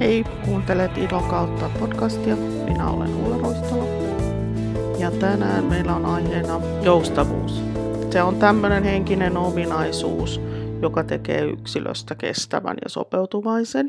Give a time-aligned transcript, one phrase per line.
[0.00, 2.36] Hei, kuuntelet Ilon kautta podcastia.
[2.36, 3.88] Minä olen Ulla Roistalo.
[4.98, 7.62] Ja tänään meillä on aiheena joustavuus.
[8.10, 10.40] Se on tämmöinen henkinen ominaisuus,
[10.82, 13.88] joka tekee yksilöstä kestävän ja sopeutuvaisen.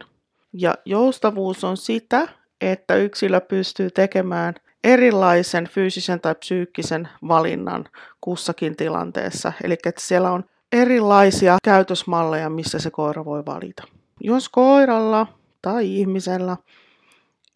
[0.53, 2.27] Ja joustavuus on sitä,
[2.61, 4.53] että yksilö pystyy tekemään
[4.83, 7.85] erilaisen fyysisen tai psyykkisen valinnan
[8.21, 9.53] kussakin tilanteessa.
[9.63, 13.83] Eli että siellä on erilaisia käytösmalleja, missä se koira voi valita.
[14.21, 16.57] Jos koiralla tai ihmisellä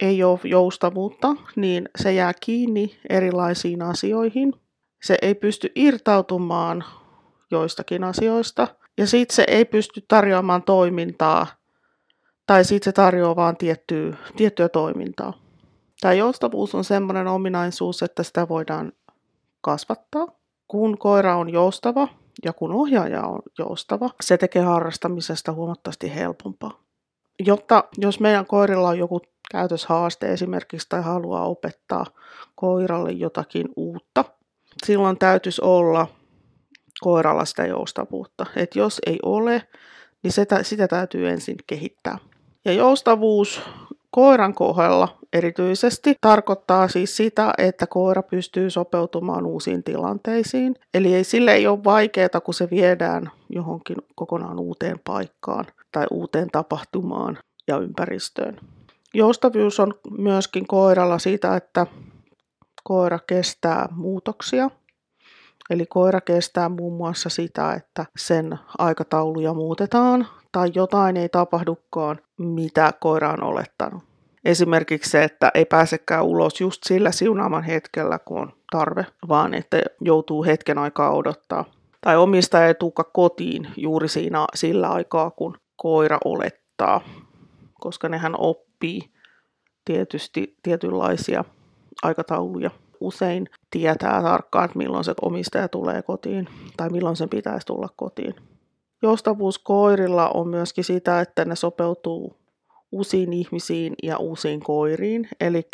[0.00, 4.52] ei ole joustavuutta, niin se jää kiinni erilaisiin asioihin.
[5.02, 6.84] Se ei pysty irtautumaan
[7.50, 8.68] joistakin asioista
[8.98, 11.46] ja sitten se ei pysty tarjoamaan toimintaa
[12.46, 15.32] tai sitten se tarjoaa vain tiettyä, tiettyä toimintaa.
[16.00, 18.92] Tämä joustavuus on sellainen ominaisuus, että sitä voidaan
[19.60, 20.26] kasvattaa.
[20.68, 22.08] Kun koira on joustava
[22.44, 26.83] ja kun ohjaaja on joustava, se tekee harrastamisesta huomattavasti helpompaa.
[27.38, 29.20] Jotta jos meidän koirilla on joku
[29.52, 32.06] käytöshaaste esimerkiksi tai haluaa opettaa
[32.54, 34.24] koiralle jotakin uutta,
[34.84, 36.06] silloin täytyisi olla
[37.00, 38.46] koiralla sitä joustavuutta.
[38.56, 39.62] Et jos ei ole,
[40.22, 42.18] niin sitä, sitä täytyy ensin kehittää.
[42.64, 43.62] Ja joustavuus
[44.10, 50.74] koiran kohdalla erityisesti tarkoittaa siis sitä, että koira pystyy sopeutumaan uusiin tilanteisiin.
[50.94, 55.64] Eli ei, sille ei ole vaikeaa, kun se viedään johonkin kokonaan uuteen paikkaan
[55.94, 58.60] tai uuteen tapahtumaan ja ympäristöön.
[59.14, 61.86] Joustavuus on myöskin koiralla sitä, että
[62.84, 64.70] koira kestää muutoksia.
[65.70, 72.92] Eli koira kestää muun muassa sitä, että sen aikatauluja muutetaan tai jotain ei tapahdukaan, mitä
[73.00, 74.02] koira on olettanut.
[74.44, 79.82] Esimerkiksi se, että ei pääsekään ulos just sillä siunaaman hetkellä, kun on tarve, vaan että
[80.00, 81.64] joutuu hetken aikaa odottaa.
[82.00, 87.00] Tai omistaja ei tuuka kotiin juuri siinä, sillä aikaa, kun koira olettaa,
[87.80, 89.00] koska nehän oppii
[89.84, 91.44] tietysti tietynlaisia
[92.02, 92.70] aikatauluja.
[93.00, 98.34] Usein tietää tarkkaan, että milloin se omistaja tulee kotiin tai milloin sen pitäisi tulla kotiin.
[99.02, 102.36] Joustavuus koirilla on myöskin sitä, että ne sopeutuu
[102.94, 105.28] uusiin ihmisiin ja uusiin koiriin.
[105.40, 105.68] Eli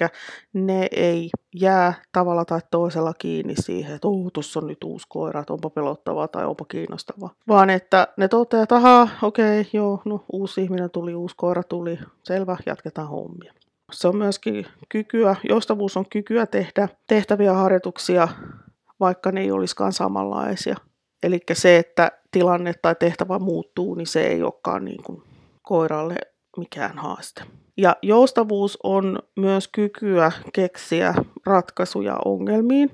[0.53, 5.41] ne ei jää tavalla tai toisella kiinni siihen, että oh, tuossa on nyt uusi koira,
[5.41, 7.35] että onpa pelottavaa tai onpa kiinnostavaa.
[7.49, 11.63] Vaan että ne toteaa, että ahaa, okei, okay, joo, no uusi ihminen tuli, uusi koira
[11.63, 13.55] tuli, selvä, jatketaan hommia.
[13.93, 18.29] Se on myöskin kykyä, joustavuus on kykyä tehdä tehtäviä harjoituksia,
[19.01, 20.77] vaikka ne ei olisikaan samanlaisia.
[21.23, 25.23] Eli se, että tilanne tai tehtävä muuttuu, niin se ei olekaan niin kuin
[25.63, 26.17] koiralle
[26.57, 27.43] mikään haaste.
[27.77, 31.15] Ja joustavuus on myös kykyä keksiä
[31.47, 32.91] ratkaisuja ongelmiin.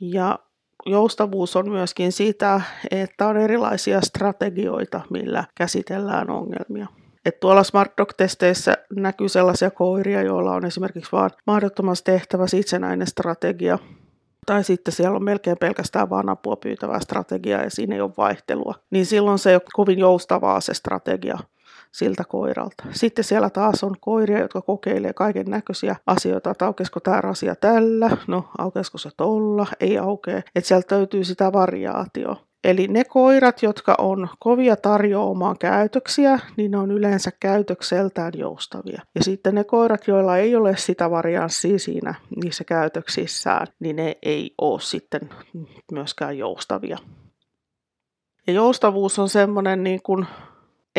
[0.00, 0.38] Ja
[0.86, 2.60] joustavuus on myöskin sitä,
[2.90, 6.86] että on erilaisia strategioita, millä käsitellään ongelmia.
[7.24, 13.78] Et tuolla Smart Dog-testeissä näkyy sellaisia koiria, joilla on esimerkiksi vain mahdottomasti tehtävä itsenäinen strategia,
[14.46, 18.74] tai sitten siellä on melkein pelkästään vain apua pyytävää strategiaa ja siinä ei ole vaihtelua,
[18.90, 21.38] niin silloin se ei ole kovin joustavaa se strategia
[21.92, 22.84] siltä koiralta.
[22.90, 28.10] Sitten siellä taas on koiria, jotka kokeilee kaiken näköisiä asioita, että aukeisiko tämä asia tällä,
[28.26, 30.38] no aukeisiko se tolla, ei aukea.
[30.38, 32.36] Että sieltä löytyy sitä variaatio.
[32.64, 39.02] Eli ne koirat, jotka on kovia tarjoamaan käytöksiä, niin ne on yleensä käytökseltään joustavia.
[39.14, 44.54] Ja sitten ne koirat, joilla ei ole sitä varianssia siinä niissä käytöksissään, niin ne ei
[44.60, 45.20] ole sitten
[45.92, 46.98] myöskään joustavia.
[48.46, 50.26] Ja joustavuus on semmoinen niin kuin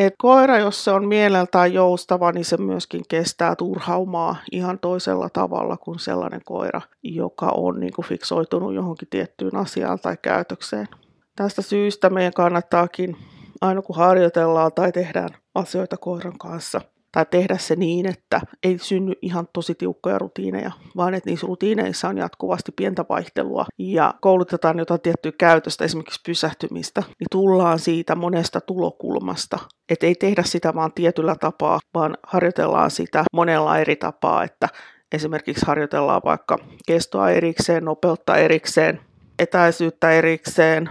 [0.06, 5.78] et koira, jos se on mieleltään joustava, niin se myöskin kestää turhaumaa ihan toisella tavalla
[5.78, 10.88] kuin sellainen koira, joka on niin kuin fiksoitunut johonkin tiettyyn asiaan tai käytökseen.
[11.36, 13.18] Tästä syystä meidän kannattaakin
[13.62, 19.14] aina kun harjoitellaan tai tehdään asioita koiran kanssa, tai tehdä se niin, että ei synny
[19.22, 25.02] ihan tosi tiukkoja rutiineja, vaan että niissä rutiineissa on jatkuvasti pientä vaihtelua ja koulutetaan jotain
[25.02, 29.60] tiettyä käytöstä, esimerkiksi pysähtymistä, niin tullaan siitä monesta tulokulmasta.
[29.90, 34.70] Että ei tehdä sitä vaan tietyllä tapaa, vaan harjoitellaan sitä monella eri tapaa, että
[35.12, 36.58] esimerkiksi harjoitellaan vaikka
[36.88, 39.02] kestoa erikseen, nopeutta erikseen,
[39.40, 40.90] etäisyyttä erikseen,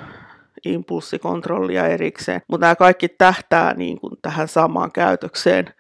[0.65, 5.75] impulssikontrollia erikseen, mutta nämä kaikki tähtää niin kuin tähän samaan käytökseen,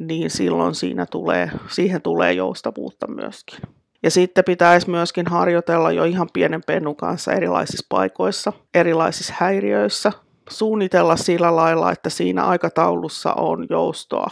[0.00, 3.58] niin silloin siinä tulee, siihen tulee joustavuutta myöskin.
[4.02, 10.12] Ja sitten pitäisi myöskin harjoitella jo ihan pienen pennun kanssa erilaisissa paikoissa, erilaisissa häiriöissä,
[10.50, 14.30] suunnitella sillä lailla, että siinä aikataulussa on joustoa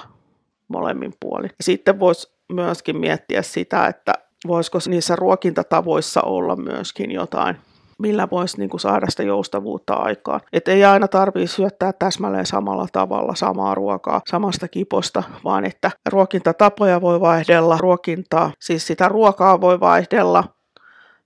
[0.68, 1.50] molemmin puolin.
[1.60, 4.12] Sitten voisi myöskin miettiä sitä, että
[4.46, 7.56] voisiko niissä ruokintatavoissa olla myöskin jotain
[7.98, 10.40] millä voisi niin kuin saada sitä joustavuutta aikaan.
[10.52, 17.00] Että ei aina tarvitse syöttää täsmälleen samalla tavalla samaa ruokaa samasta kiposta, vaan että ruokintatapoja
[17.00, 20.44] voi vaihdella, ruokintaa, siis sitä ruokaa voi vaihdella,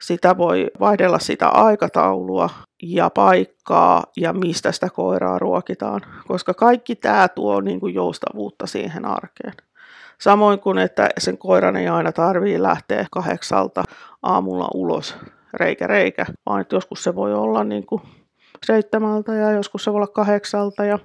[0.03, 2.51] sitä voi vaihdella sitä aikataulua
[2.83, 9.05] ja paikkaa ja mistä sitä koiraa ruokitaan, koska kaikki tämä tuo niin kuin joustavuutta siihen
[9.05, 9.55] arkeen.
[10.21, 13.85] Samoin kuin, että sen koiran ei aina tarvii lähteä kahdeksalta
[14.23, 15.17] aamulla ulos
[15.53, 18.03] reikä reikä, vaan että joskus se voi olla niin kuin
[18.67, 20.99] seitsemältä ja joskus se voi olla kahdeksalta ja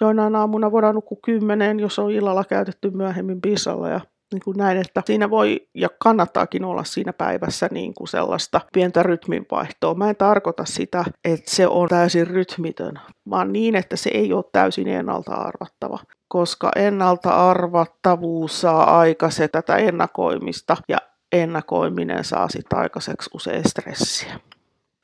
[0.00, 4.00] joinain aamuna voidaan nukkua kymmeneen, jos on illalla käytetty myöhemmin pisalla ja
[4.32, 9.02] niin kuin näin, että siinä voi ja kannattaakin olla siinä päivässä niin kuin sellaista pientä
[9.02, 9.94] rytminvaihtoa.
[9.94, 13.00] Mä en tarkoita sitä, että se on täysin rytmitön,
[13.30, 15.98] vaan niin, että se ei ole täysin ennalta arvattava,
[16.28, 20.98] koska ennalta arvattavuus saa aikaiseksi tätä ennakoimista ja
[21.32, 24.40] ennakoiminen saa sitten aikaiseksi usein stressiä.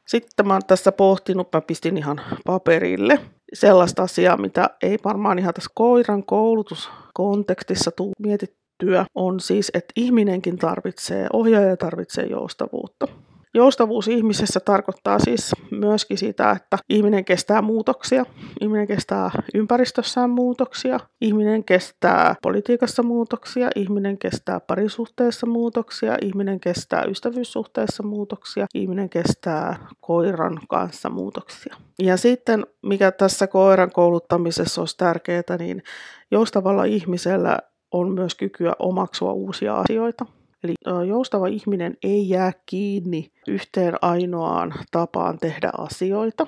[0.06, 3.20] Sitten mä oon tässä pohtinut, mä pistin ihan paperille
[3.52, 10.58] sellaista asiaa, mitä ei varmaan ihan tässä koiran koulutuskontekstissa tule mietittyä, on siis, että ihminenkin
[10.58, 13.06] tarvitsee, ohjaaja tarvitsee joustavuutta.
[13.54, 18.24] Joustavuus ihmisessä tarkoittaa siis myöskin sitä, että ihminen kestää muutoksia,
[18.60, 28.02] ihminen kestää ympäristössään muutoksia, ihminen kestää politiikassa muutoksia, ihminen kestää parisuhteessa muutoksia, ihminen kestää ystävyyssuhteessa
[28.02, 31.76] muutoksia, ihminen kestää koiran kanssa muutoksia.
[31.98, 35.82] Ja sitten, mikä tässä koiran kouluttamisessa olisi tärkeää, niin
[36.30, 37.58] joustavalla ihmisellä
[37.92, 40.26] on myös kykyä omaksua uusia asioita.
[40.64, 40.74] Eli
[41.06, 46.46] joustava ihminen ei jää kiinni yhteen ainoaan tapaan tehdä asioita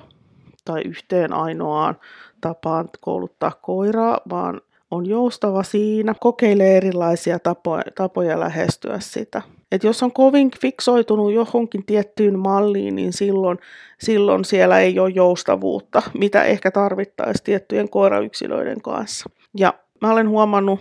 [0.65, 1.95] tai yhteen ainoaan
[2.41, 9.41] tapaan kouluttaa koiraa, vaan on joustava siinä, kokeilee erilaisia tapoja, tapoja lähestyä sitä.
[9.71, 13.57] Et jos on kovin fiksoitunut johonkin tiettyyn malliin, niin silloin,
[13.99, 19.29] silloin siellä ei ole joustavuutta, mitä ehkä tarvittaisiin tiettyjen koirayksilöiden kanssa.
[19.57, 20.79] Ja mä olen huomannut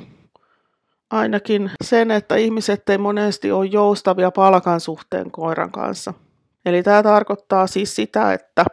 [1.10, 6.14] ainakin sen, että ihmiset ei monesti ole joustavia palkan suhteen koiran kanssa.
[6.66, 8.64] Eli tämä tarkoittaa siis sitä, että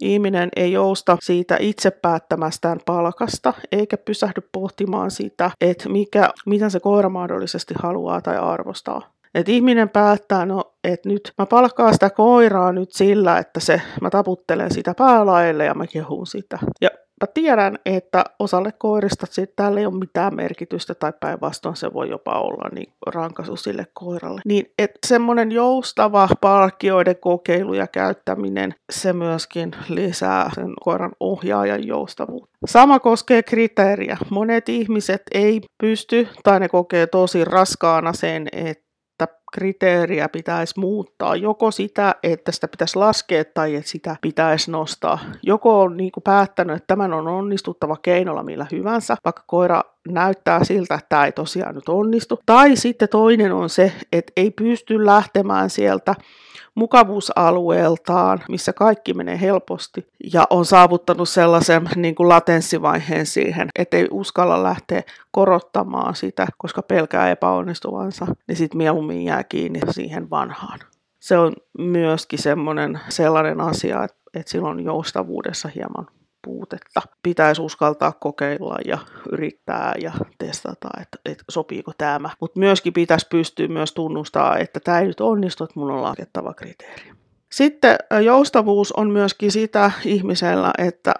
[0.00, 6.80] ihminen ei jousta siitä itse päättämästään palkasta, eikä pysähdy pohtimaan sitä, että mikä, mitä se
[6.80, 9.10] koira mahdollisesti haluaa tai arvostaa.
[9.34, 14.10] Et ihminen päättää, no, että nyt mä palkkaan sitä koiraa nyt sillä, että se, mä
[14.10, 16.58] taputtelen sitä päälaille ja mä kehun sitä.
[16.80, 16.88] Ja
[17.22, 19.26] mä tiedän, että osalle koirista
[19.56, 24.40] tällä ei ole mitään merkitystä tai päinvastoin se voi jopa olla niin rankaisu sille koiralle.
[24.44, 32.56] Niin että semmoinen joustava palkkioiden kokeilu ja käyttäminen, se myöskin lisää sen koiran ohjaajan joustavuutta.
[32.66, 34.16] Sama koskee kriteeriä.
[34.30, 38.85] Monet ihmiset ei pysty tai ne kokee tosi raskaana sen, että
[39.52, 41.36] kriteeriä pitäisi muuttaa.
[41.36, 45.18] Joko sitä, että sitä pitäisi laskea tai että sitä pitäisi nostaa.
[45.42, 50.64] Joko on niin kuin päättänyt, että tämän on onnistuttava keinolla millä hyvänsä, vaikka koira näyttää
[50.64, 52.40] siltä, että tämä ei tosiaan nyt onnistu.
[52.46, 56.14] Tai sitten toinen on se, että ei pysty lähtemään sieltä
[56.76, 64.62] mukavuusalueeltaan, missä kaikki menee helposti ja on saavuttanut sellaisen niin kuin latenssivaiheen siihen, ettei uskalla
[64.62, 70.78] lähteä korottamaan sitä, koska pelkää epäonnistuvansa, niin sitten mieluummin jää kiinni siihen vanhaan.
[71.20, 76.06] Se on myöskin semmoinen sellainen asia, että, että silloin joustavuudessa hieman
[76.46, 77.02] puutetta.
[77.22, 78.98] Pitäisi uskaltaa kokeilla ja
[79.32, 82.30] yrittää ja testata, että, että sopiiko tämä.
[82.40, 86.54] Mutta myöskin pitäisi pystyä myös tunnustaa, että tämä ei nyt onnistu, että mun on laskettava
[86.54, 87.12] kriteeri.
[87.52, 91.14] Sitten joustavuus on myöskin sitä ihmisellä, että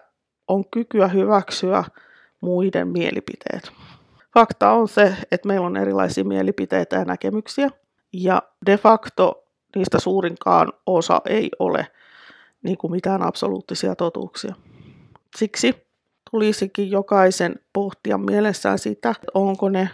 [0.48, 1.84] on kykyä hyväksyä
[2.40, 3.72] muiden mielipiteet.
[4.34, 7.70] Fakta on se, että meillä on erilaisia mielipiteitä ja näkemyksiä,
[8.12, 9.44] ja de facto
[9.76, 11.86] niistä suurinkaan osa ei ole
[12.62, 14.54] niin kuin mitään absoluuttisia totuuksia.
[15.36, 15.74] Siksi
[16.30, 19.90] tulisikin jokaisen pohtia mielessään sitä, onko ne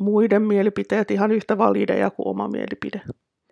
[0.00, 3.02] muiden mielipiteet ihan yhtä valideja kuin oma mielipide.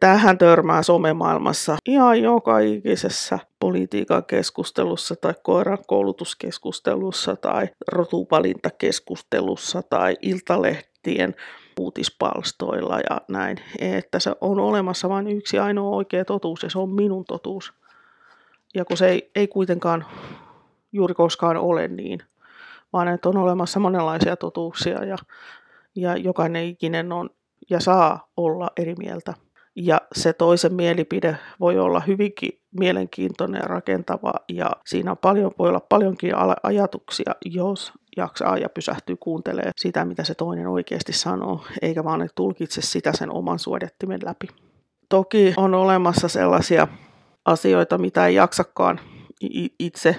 [0.00, 11.34] Tähän törmää somemaailmassa ihan joka ikisessä politiikan keskustelussa tai koiran koulutuskeskustelussa tai rotuvalintakeskustelussa tai iltalehtien
[11.80, 16.90] uutispalstoilla ja näin, että se on olemassa vain yksi ainoa oikea totuus ja se on
[16.94, 17.72] minun totuus.
[18.74, 20.04] Ja kun se ei, ei kuitenkaan
[20.92, 22.20] juuri koskaan ole niin,
[22.92, 25.16] vaan että on olemassa monenlaisia totuuksia ja,
[25.96, 27.30] ja jokainen ikinen on
[27.70, 29.34] ja saa olla eri mieltä.
[29.76, 35.68] Ja se toisen mielipide voi olla hyvinkin mielenkiintoinen ja rakentava ja siinä on paljon, voi
[35.68, 36.32] olla paljonkin
[36.62, 42.82] ajatuksia, jos jaksaa ja pysähtyy kuuntelemaan sitä, mitä se toinen oikeasti sanoo, eikä vaan tulkitse
[42.82, 44.46] sitä sen oman suodattimen läpi.
[45.08, 46.88] Toki on olemassa sellaisia
[47.44, 49.00] asioita, mitä ei jaksakaan
[49.78, 50.16] itse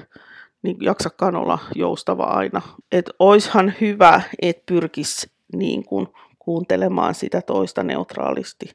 [0.63, 2.61] niin jaksakaan olla joustava aina.
[2.91, 6.07] Että oishan hyvä, että pyrkisi niin kuin
[6.39, 8.69] kuuntelemaan sitä toista neutraalisti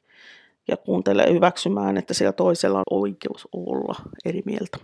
[0.68, 4.78] ja kuuntelee hyväksymään, että siellä toisella on oikeus olla eri mieltä.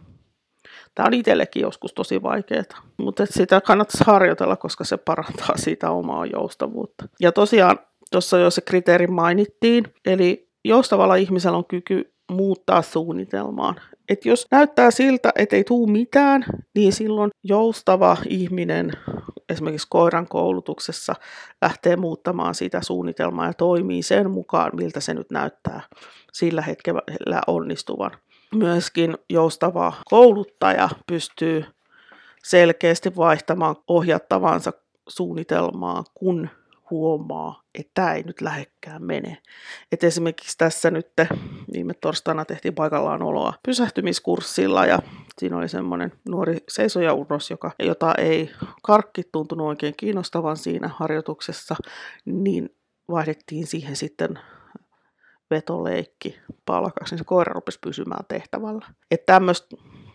[0.95, 6.27] Tämä on itsellekin joskus tosi vaikeaa, mutta sitä kannattaisi harjoitella, koska se parantaa sitä omaa
[6.27, 7.09] joustavuutta.
[7.21, 7.79] Ja tosiaan
[8.11, 13.81] tuossa jo se kriteeri mainittiin, eli joustavalla ihmisellä on kyky muuttaa suunnitelmaan.
[14.09, 16.45] Et jos näyttää siltä, että ei tule mitään,
[16.75, 18.93] niin silloin joustava ihminen
[19.49, 21.15] esimerkiksi koiran koulutuksessa
[21.63, 25.81] lähtee muuttamaan sitä suunnitelmaa ja toimii sen mukaan, miltä se nyt näyttää
[26.33, 28.11] sillä hetkellä onnistuvan.
[28.55, 31.65] Myöskin joustava kouluttaja pystyy
[32.45, 34.73] selkeästi vaihtamaan ohjattavansa
[35.09, 36.49] suunnitelmaa, kun
[36.93, 39.39] huomaa, että tämä ei nyt lähekkään mene.
[39.93, 41.09] Et esimerkiksi tässä nyt
[41.73, 44.99] viime torstaina tehtiin paikallaan oloa pysähtymiskurssilla ja
[45.39, 48.51] siinä oli semmoinen nuori seisojauros, joka, jota ei
[48.83, 51.77] karkki tuntunut oikein kiinnostavan siinä harjoituksessa,
[52.25, 52.77] niin
[53.11, 54.39] vaihdettiin siihen sitten
[55.51, 58.87] vetoleikki palkaksi, niin se koira rupesi pysymään tehtävällä.
[59.11, 59.41] Että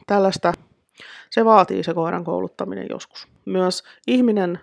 [0.07, 0.53] tällaista,
[1.29, 3.27] se vaatii se koiran kouluttaminen joskus.
[3.46, 4.60] Myös ihminen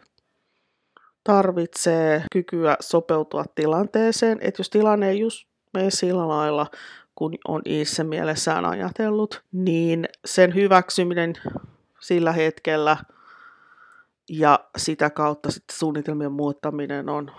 [1.25, 6.67] tarvitsee kykyä sopeutua tilanteeseen, että jos tilanne ei just mene sillä lailla,
[7.15, 11.35] kun on itse mielessään ajatellut, niin sen hyväksyminen
[12.01, 12.97] sillä hetkellä
[14.31, 17.31] ja sitä kautta sitten suunnitelmien muuttaminen on,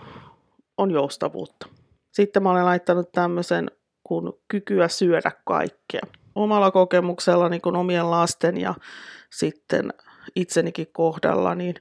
[0.78, 1.66] on joustavuutta.
[2.12, 3.70] Sitten mä olen laittanut tämmöisen
[4.04, 6.00] kuin kykyä syödä kaikkea.
[6.34, 8.74] Omalla kokemuksella niin kuin omien lasten ja
[9.30, 9.92] sitten
[10.36, 11.74] itsenikin kohdalla, niin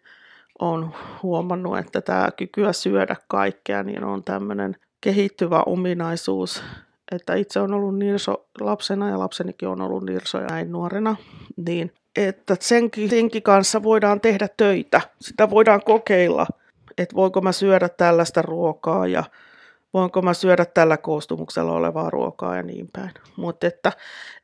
[0.60, 0.94] on
[1.24, 6.64] huomannut, että tämä kykyä syödä kaikkea niin on tämmöinen kehittyvä ominaisuus,
[7.12, 11.16] että itse on ollut nirso lapsena ja lapsenikin on ollut nirso ja näin nuorena,
[11.58, 15.02] niin että senkin, senkin kanssa voidaan tehdä töitä.
[15.22, 16.48] Sitä voidaan kokeilla,
[16.98, 19.24] että voinko mä syödä tällaista ruokaa ja
[19.94, 23.12] voinko mä syödä tällä koostumuksella olevaa ruokaa ja niin päin.
[23.36, 23.92] Mutta että,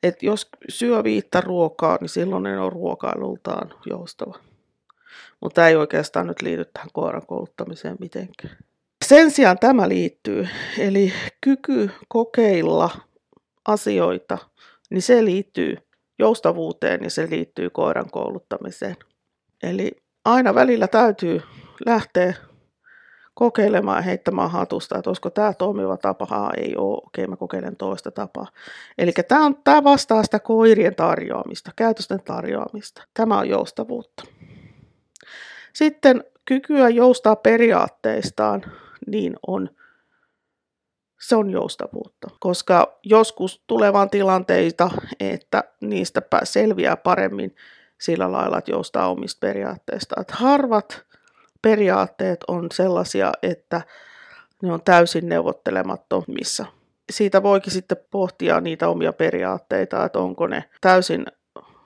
[0.04, 4.51] että jos syö viittä ruokaa, niin silloin ne on ruokailultaan joustava.
[5.42, 8.58] Mutta ei oikeastaan nyt liity tähän koiran kouluttamiseen mitenkään.
[9.06, 12.90] Sen sijaan tämä liittyy, eli kyky kokeilla
[13.68, 14.38] asioita,
[14.90, 15.78] niin se liittyy
[16.20, 18.96] joustavuuteen ja se liittyy koiran kouluttamiseen.
[19.64, 19.92] Eli
[20.26, 21.42] aina välillä täytyy
[21.86, 22.34] lähteä
[23.34, 27.76] kokeilemaan ja heittämään hatusta, että olisiko tämä toimiva tapa, Haa, ei ole, okei mä kokeilen
[27.76, 28.48] toista tapaa.
[28.98, 33.04] Eli tämä, on, tämä vastaa sitä koirien tarjoamista, käytösten tarjoamista.
[33.14, 34.24] Tämä on joustavuutta.
[35.74, 38.64] Sitten kykyä joustaa periaatteistaan,
[39.08, 39.70] niin on,
[41.22, 42.28] se on joustavuutta.
[42.40, 47.56] Koska joskus tulevan tilanteita, että niistä selviää paremmin
[48.02, 50.22] sillä lailla, että joustaa omista periaatteista.
[50.22, 51.06] Että harvat
[51.62, 53.82] periaatteet on sellaisia, että
[54.64, 56.66] ne on täysin neuvottelemattomissa.
[57.12, 61.26] Siitä voikin sitten pohtia niitä omia periaatteita, että onko ne täysin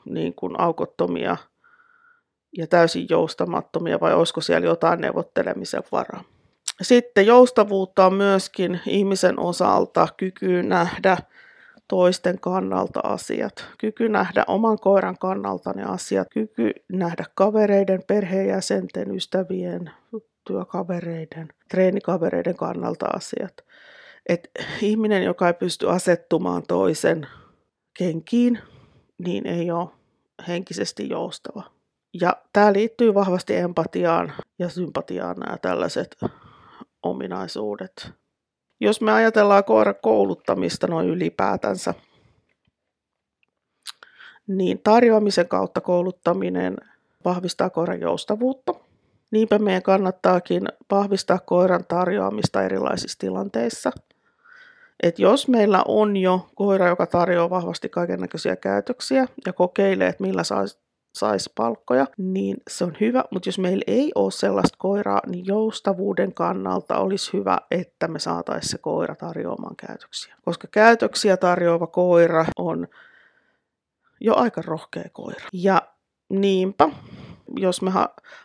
[0.05, 1.37] niin kuin aukottomia
[2.57, 6.23] ja täysin joustamattomia vai olisiko siellä jotain neuvottelemisen varaa.
[6.81, 11.17] Sitten joustavuutta on myöskin ihmisen osalta kyky nähdä
[11.87, 19.91] toisten kannalta asiat, kyky nähdä oman koiran kannalta ne asiat, kyky nähdä kavereiden, perheenjäsenten, ystävien,
[20.47, 23.53] työkavereiden, treenikavereiden kannalta asiat.
[24.29, 24.49] Et
[24.81, 27.27] ihminen, joka ei pysty asettumaan toisen
[27.97, 28.59] kenkiin,
[29.17, 29.89] niin ei ole
[30.47, 31.74] henkisesti joustava.
[32.21, 36.17] Ja tämä liittyy vahvasti empatiaan ja sympatiaan nämä tällaiset
[37.03, 38.11] ominaisuudet.
[38.79, 41.93] Jos me ajatellaan koiran kouluttamista noin ylipäätänsä,
[44.47, 46.77] niin tarjoamisen kautta kouluttaminen
[47.25, 48.73] vahvistaa koiran joustavuutta.
[49.31, 53.91] Niinpä meidän kannattaakin vahvistaa koiran tarjoamista erilaisissa tilanteissa.
[55.03, 60.43] Et jos meillä on jo koira, joka tarjoaa vahvasti kaikenlaisia käytöksiä ja kokeilee, että millä
[60.43, 60.84] saisi
[61.15, 66.33] saisi palkkoja, niin se on hyvä, mutta jos meillä ei ole sellaista koiraa, niin joustavuuden
[66.33, 70.35] kannalta olisi hyvä, että me saataisiin se koira tarjoamaan käytöksiä.
[70.45, 72.87] Koska käytöksiä tarjoava koira on
[74.21, 75.45] jo aika rohkea koira.
[75.53, 75.81] Ja
[76.29, 76.89] niinpä,
[77.55, 77.91] jos me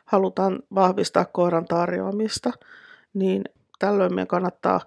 [0.04, 2.52] halutaan vahvistaa koiran tarjoamista,
[3.14, 3.44] niin
[3.78, 4.80] tällöin meidän kannattaa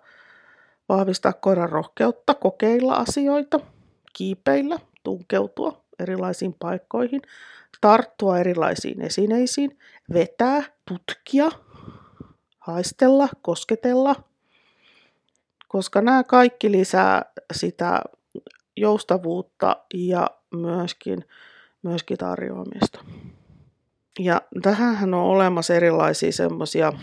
[0.90, 3.60] vahvistaa koiran rohkeutta, kokeilla asioita,
[4.14, 7.22] kiipeillä, tunkeutua erilaisiin paikkoihin,
[7.82, 9.80] tarttua erilaisiin esineisiin,
[10.14, 11.50] vetää, tutkia,
[12.60, 14.16] haistella, kosketella,
[15.68, 18.02] koska nämä kaikki lisää sitä
[18.78, 21.26] joustavuutta ja myöskin,
[21.84, 23.06] myöskin tarjoamista.
[24.20, 26.94] Ja tähän on olemassa erilaisia semmoisia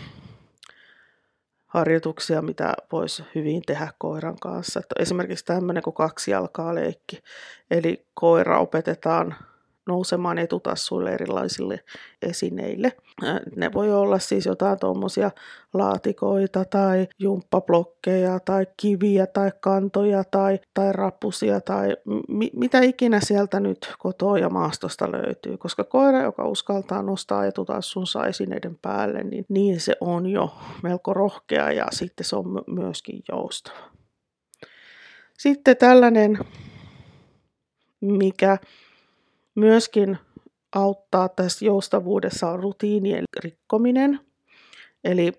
[1.67, 4.79] harjoituksia, mitä voisi hyvin tehdä koiran kanssa.
[4.79, 7.19] Että esimerkiksi tämmöinen kuin kaksi jalkaa leikki.
[7.71, 9.35] Eli koira opetetaan
[9.87, 11.79] nousemaan etutassuille erilaisille
[12.21, 12.91] esineille.
[13.55, 15.31] Ne voi olla siis jotain tuommoisia
[15.73, 21.97] laatikoita tai jumppablokkeja tai kiviä tai kantoja tai, tai rappusia tai
[22.27, 25.57] mi- mitä ikinä sieltä nyt kotoa ja maastosta löytyy.
[25.57, 31.71] Koska koira, joka uskaltaa nostaa etutassunsa esineiden päälle, niin, niin se on jo melko rohkea
[31.71, 33.91] ja sitten se on myöskin joustava.
[35.37, 36.39] Sitten tällainen,
[38.01, 38.57] mikä
[39.55, 40.17] myöskin
[40.75, 44.19] auttaa tässä joustavuudessa on rutiinien rikkominen.
[45.03, 45.31] Eli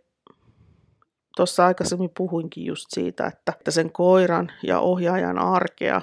[1.36, 6.00] tuossa aikaisemmin puhuinkin just siitä, että sen koiran ja ohjaajan arkea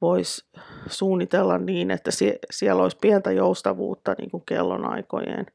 [0.00, 0.44] voisi
[0.86, 2.10] suunnitella niin, että
[2.50, 5.46] siellä olisi pientä joustavuutta niin kuin kellonaikojen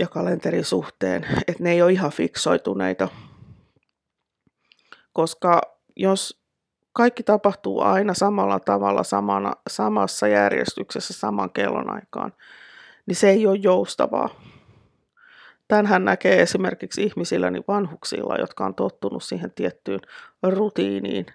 [0.00, 3.08] ja kalenterin suhteen, että ne ei ole ihan fiksoituneita.
[5.12, 5.60] Koska
[5.96, 6.41] jos
[6.92, 12.32] kaikki tapahtuu aina samalla tavalla, samana, samassa järjestyksessä, saman kellonaikaan,
[13.06, 14.28] niin se ei ole joustavaa.
[15.68, 20.00] Tänhän näkee esimerkiksi ihmisillä, niin vanhuksilla, jotka on tottunut siihen tiettyyn
[20.42, 21.26] rutiiniin,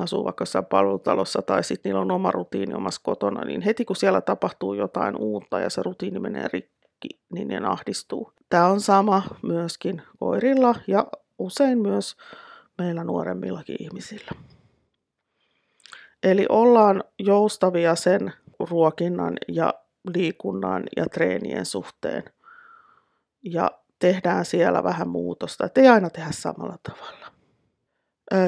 [0.00, 3.96] asuu vaikka jossain palvelutalossa tai sitten niillä on oma rutiini omassa kotona, niin heti kun
[3.96, 8.32] siellä tapahtuu jotain uutta ja se rutiini menee rikki, niin ne ahdistuu.
[8.48, 11.06] Tämä on sama myöskin koirilla ja
[11.38, 12.16] usein myös
[12.78, 14.30] meillä nuoremmillakin ihmisillä.
[16.24, 18.32] Eli ollaan joustavia sen
[18.70, 19.74] ruokinnan ja
[20.14, 22.22] liikunnan ja treenien suhteen.
[23.42, 27.26] Ja tehdään siellä vähän muutosta, ettei aina tehdä samalla tavalla.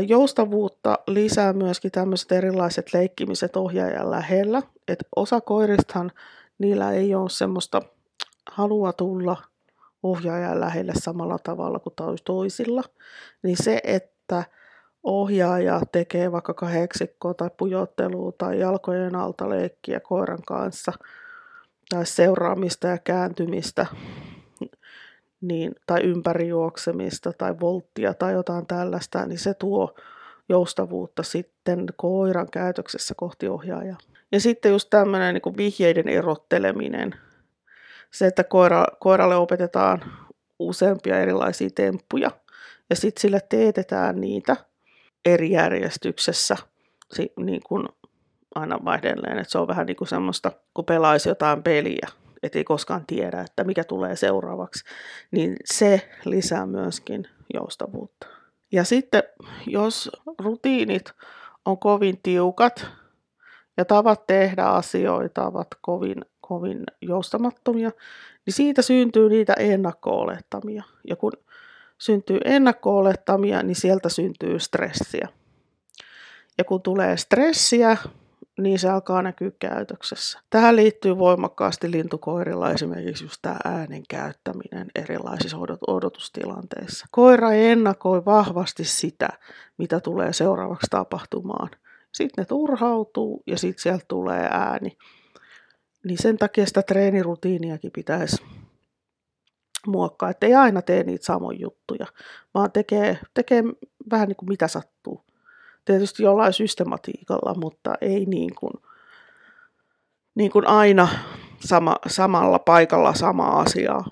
[0.07, 4.63] Joustavuutta lisää myöskin tämmöiset erilaiset leikkimiset ohjaajan lähellä.
[4.89, 6.13] Et osa koiristahan
[6.59, 7.83] niillä ei ole semmoista
[8.51, 9.37] halua tulla
[10.03, 12.83] ohjaajan lähelle samalla tavalla kuin toisilla.
[13.43, 14.45] Niin se, että
[15.07, 20.93] ohjaaja tekee vaikka kahdeksikkoa tai pujottelua tai jalkojen alta leikkiä koiran kanssa
[21.89, 23.87] tai seuraamista ja kääntymistä
[25.41, 29.95] niin, tai ympärijuoksemista tai volttia tai jotain tällaista, niin se tuo
[30.49, 33.99] joustavuutta sitten koiran käytöksessä kohti ohjaajaa.
[34.33, 37.15] Ja sitten just tämmöinen niin vihjeiden erotteleminen.
[38.11, 40.01] Se, että koira, koiralle opetetaan
[40.59, 42.31] useampia erilaisia temppuja
[42.91, 44.57] ja sitten sille teetetään niitä–
[45.51, 46.57] järjestyksessä
[47.37, 47.89] niin kuin
[48.55, 49.39] aina vaihdelleen.
[49.39, 52.09] Että se on vähän niin kuin semmoista, kun pelaisi jotain peliä,
[52.43, 54.85] ettei koskaan tiedä, että mikä tulee seuraavaksi,
[55.31, 58.27] niin se lisää myöskin joustavuutta.
[58.73, 59.23] Ja sitten
[59.67, 61.13] jos rutiinit
[61.65, 62.87] on kovin tiukat
[63.77, 67.91] ja tavat tehdä asioita ovat kovin, kovin joustamattomia,
[68.47, 70.83] niin siitä syntyy niitä ennakko-olettamia.
[71.09, 71.33] Ja kun
[71.99, 75.29] syntyy ennakko-olettamia, niin sieltä syntyy stressiä.
[76.59, 77.97] Ja kun tulee stressiä,
[78.59, 80.41] niin se alkaa näkyä käytöksessä.
[80.51, 85.57] Tähän liittyy voimakkaasti lintukoirilla esimerkiksi just tämä äänen käyttäminen erilaisissa
[85.87, 87.07] odotustilanteissa.
[87.11, 89.29] Koira ennakoi vahvasti sitä,
[89.79, 91.71] mitä tulee seuraavaksi tapahtumaan.
[92.13, 94.97] Sitten ne turhautuu ja sitten sieltä tulee ääni.
[96.05, 98.43] Niin sen takia sitä treenirutiiniakin pitäisi
[99.91, 102.07] muokkaa, että ei aina tee niitä samoja juttuja,
[102.55, 103.63] vaan tekee, tekee
[104.11, 105.25] vähän niin kuin mitä sattuu.
[105.85, 108.73] Tietysti jollain systematiikalla, mutta ei niin kuin,
[110.35, 111.09] niin kuin aina
[111.59, 114.05] sama, samalla paikalla samaa asiaa,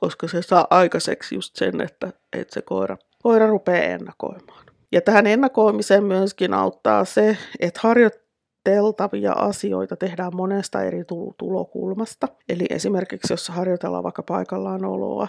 [0.00, 4.66] koska se saa aikaiseksi just sen, että, että se koira, koira rupeaa ennakoimaan.
[4.92, 8.22] Ja tähän ennakoimiseen myöskin auttaa se, että harjoit,
[8.66, 11.04] harjoiteltavia asioita tehdään monesta eri
[11.38, 12.28] tulokulmasta.
[12.48, 15.28] Eli esimerkiksi jos harjoitellaan vaikka paikallaan oloa,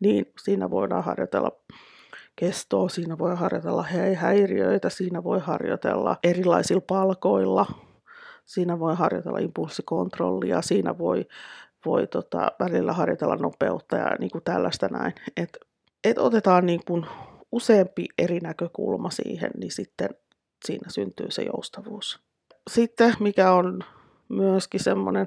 [0.00, 1.52] niin siinä voidaan harjoitella
[2.36, 3.84] kestoa, siinä voi harjoitella
[4.14, 7.66] häiriöitä, siinä voi harjoitella erilaisilla palkoilla,
[8.44, 11.26] siinä voi harjoitella impulssikontrollia, siinä voi,
[11.86, 15.14] voi tota, välillä harjoitella nopeutta ja niin kuin tällaista näin.
[15.36, 15.58] Et,
[16.04, 17.06] et otetaan niin kuin
[17.52, 20.08] useampi eri näkökulma siihen, niin sitten
[20.64, 22.25] siinä syntyy se joustavuus
[22.70, 23.80] sitten mikä on
[24.28, 25.26] myöskin semmoinen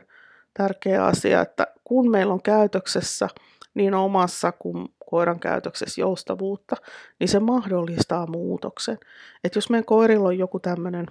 [0.54, 3.28] tärkeä asia, että kun meillä on käytöksessä
[3.74, 6.76] niin omassa kuin koiran käytöksessä joustavuutta,
[7.20, 8.98] niin se mahdollistaa muutoksen.
[9.44, 11.06] Että jos meidän koirilla on joku tämmöinen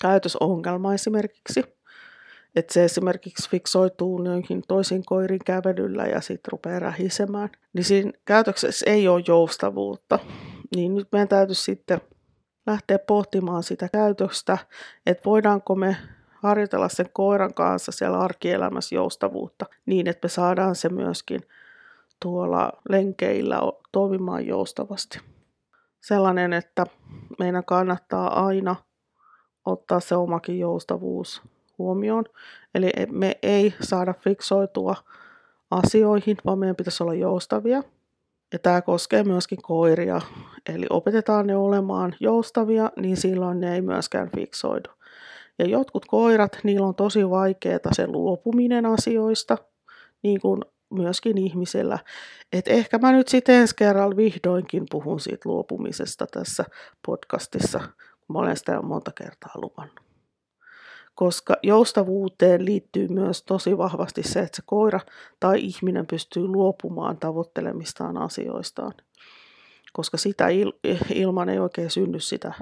[0.00, 1.62] käytösongelma esimerkiksi,
[2.56, 8.90] että se esimerkiksi fiksoituu noihin toisiin koirin kävelyllä ja sitten rupeaa rähisemään, niin siinä käytöksessä
[8.90, 10.18] ei ole joustavuutta.
[10.76, 12.00] Niin nyt meidän täytyy sitten
[12.66, 14.58] lähteä pohtimaan sitä käytöstä,
[15.06, 15.96] että voidaanko me
[16.42, 21.40] harjoitella sen koiran kanssa siellä arkielämässä joustavuutta niin, että me saadaan se myöskin
[22.22, 23.60] tuolla lenkeillä
[23.92, 25.20] toimimaan joustavasti.
[26.00, 26.86] Sellainen, että
[27.38, 28.76] meidän kannattaa aina
[29.64, 31.42] ottaa se omakin joustavuus
[31.78, 32.24] huomioon.
[32.74, 34.96] Eli me ei saada fiksoitua
[35.70, 37.82] asioihin, vaan meidän pitäisi olla joustavia.
[38.54, 40.20] Ja tämä koskee myöskin koiria.
[40.74, 44.90] Eli opetetaan ne olemaan joustavia, niin silloin ne ei myöskään fiksoidu.
[45.58, 49.58] Ja jotkut koirat, niillä on tosi vaikeaa se luopuminen asioista,
[50.22, 51.98] niin kuin myöskin ihmisellä.
[52.52, 56.64] Et ehkä mä nyt sitten ensi kerralla vihdoinkin puhun siitä luopumisesta tässä
[57.06, 60.03] podcastissa, kun mä olen sitä monta kertaa luvannut.
[61.14, 65.00] Koska joustavuuteen liittyy myös tosi vahvasti se, että se koira
[65.40, 68.92] tai ihminen pystyy luopumaan tavoittelemistaan asioistaan.
[69.92, 72.52] Koska sitä il- ilman ei oikein synny sitä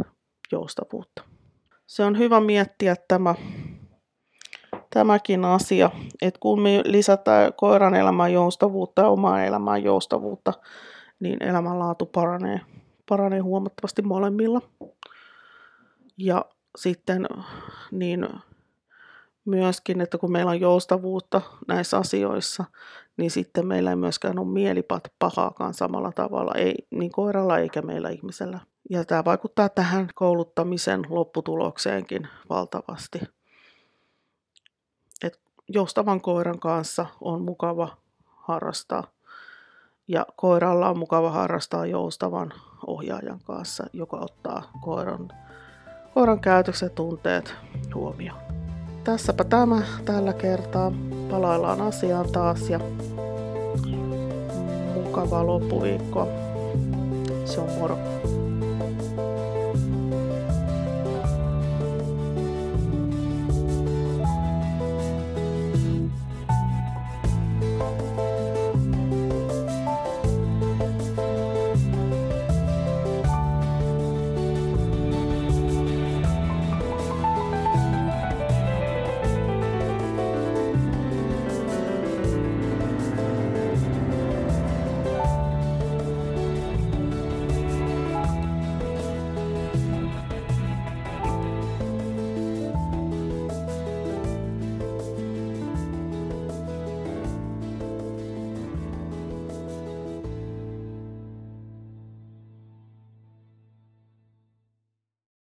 [0.53, 1.23] joustavuutta.
[1.87, 3.35] Se on hyvä miettiä tämä
[4.91, 5.91] tämäkin asia,
[6.23, 10.53] että kun me lisätään koiran elämään joustavuutta ja omaa elämään joustavuutta,
[11.21, 12.61] niin elämänlaatu paranee,
[13.09, 14.61] paranee huomattavasti molemmilla.
[16.17, 16.45] Ja
[16.79, 17.29] sitten
[17.91, 18.29] niin
[19.45, 22.65] myöskin, että kun meillä on joustavuutta näissä asioissa,
[23.17, 28.11] niin sitten meillä ei myöskään ole mielipat pahaakaan samalla tavalla, ei niin koiralla eikä meillä
[28.11, 28.59] ihmisellä.
[28.91, 33.21] Ja tämä vaikuttaa tähän kouluttamisen lopputulokseenkin valtavasti
[35.69, 39.05] joustavan koiran kanssa on mukava harrastaa.
[40.09, 42.53] Ja koiralla on mukava harrastaa joustavan
[42.87, 45.29] ohjaajan kanssa, joka ottaa koiran,
[46.15, 47.55] koiran käytöksen tunteet
[47.95, 48.39] huomioon.
[49.05, 50.93] Tässäpä tämä tällä kertaa.
[51.31, 52.81] Palaillaan asiaan taas ja
[54.95, 56.27] mukavaa loppuviikkoa.
[57.45, 57.99] Se on moro.